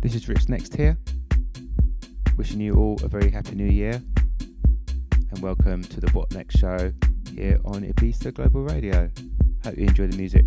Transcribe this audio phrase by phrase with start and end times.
[0.00, 0.98] this is Rich NxT here.
[2.36, 4.00] Wishing you all a very happy new year
[5.30, 6.92] and welcome to the What NxT show
[7.34, 9.10] here on Ibiza Global Radio.
[9.64, 10.44] Hope you enjoy the music.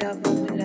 [0.00, 0.57] myself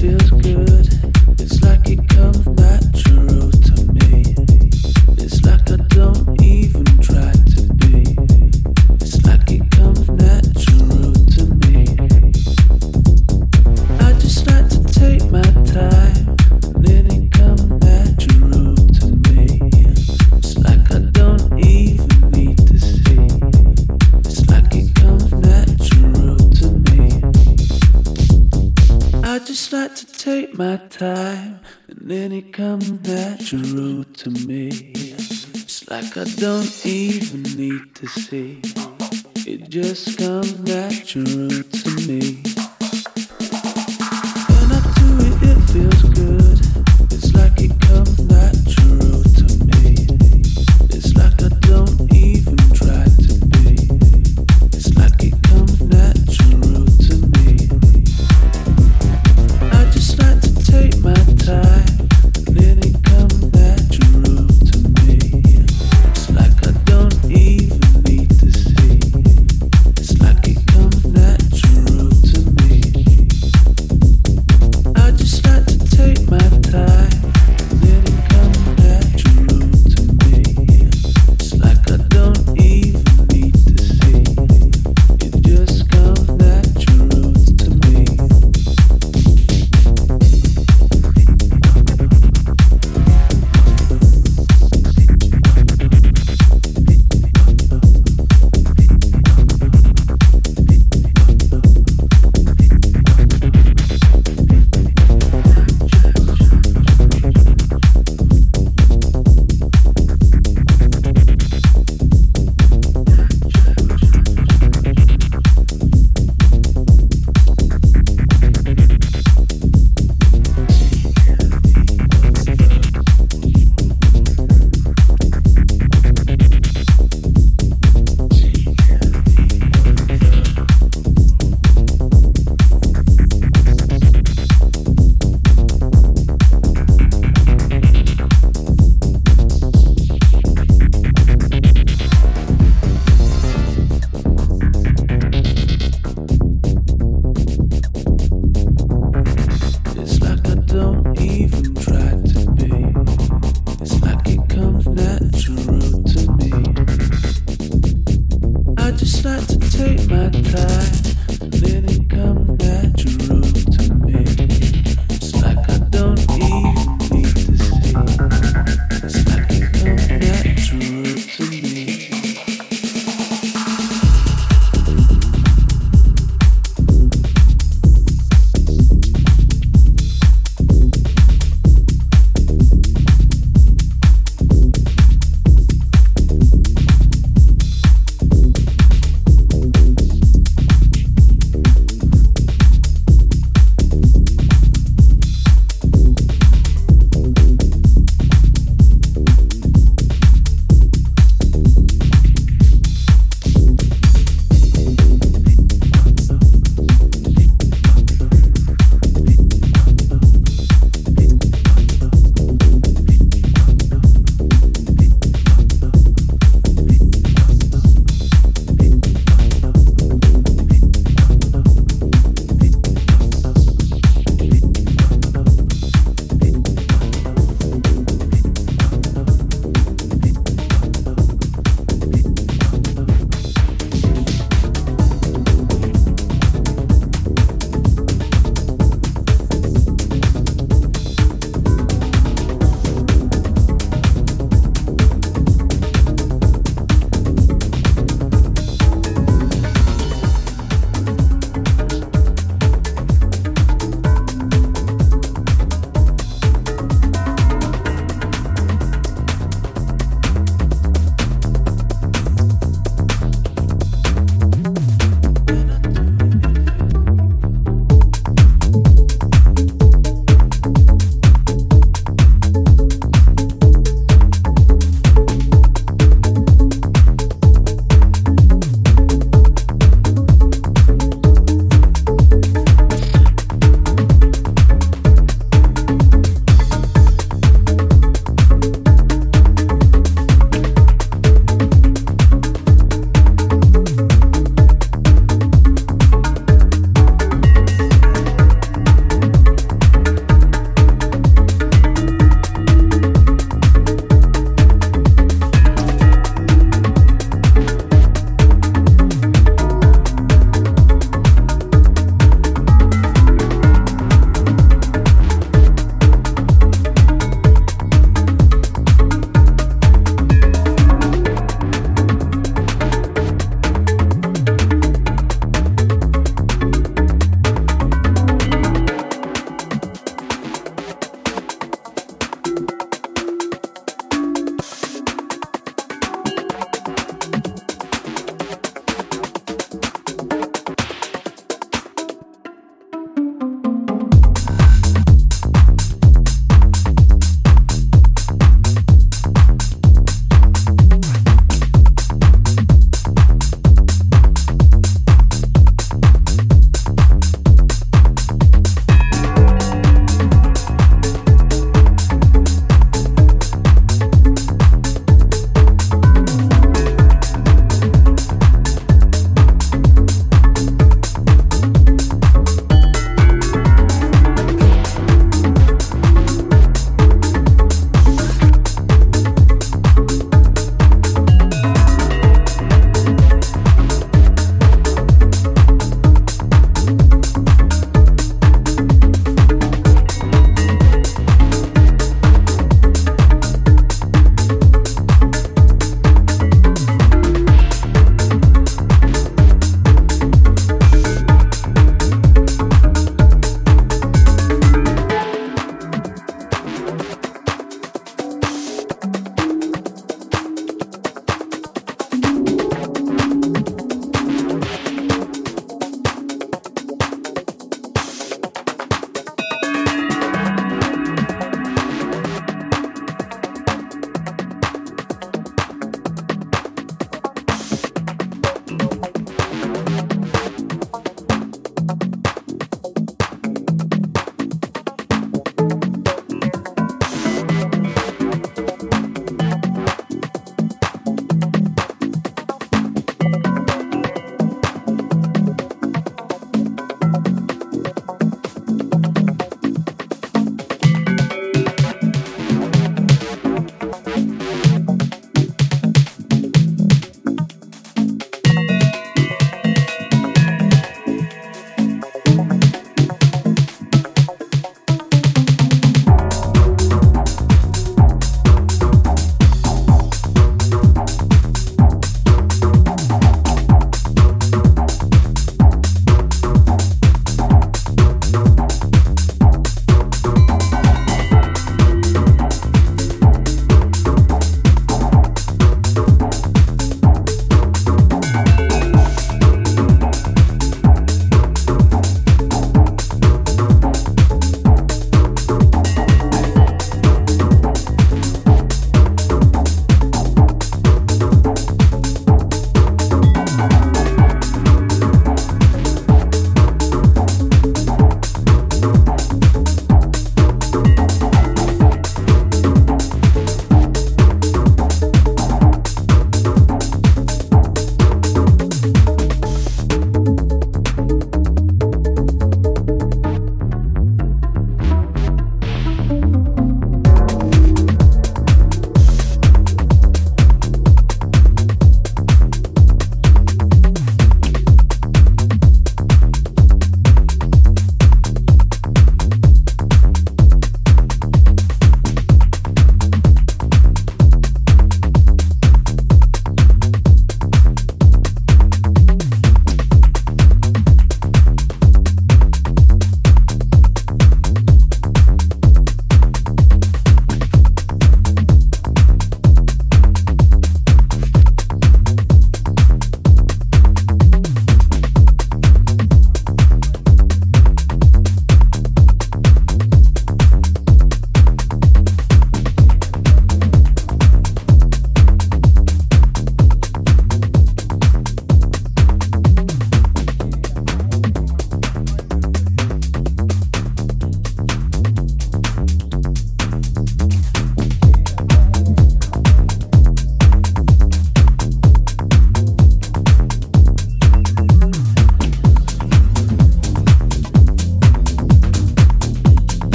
[0.00, 0.37] feels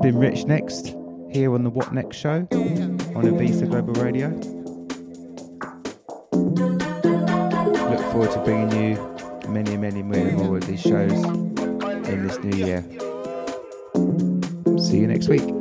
[0.00, 2.48] Slim Rich NxT, here on the What NxT show
[3.14, 4.28] on Ibiza Global Radio.
[7.90, 12.56] Look forward to bringing you many, many, many more of these shows in this new
[12.56, 12.82] year.
[14.78, 15.59] See you next week.